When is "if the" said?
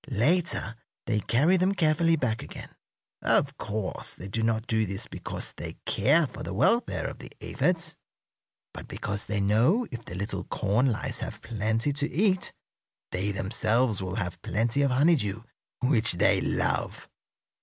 9.91-10.15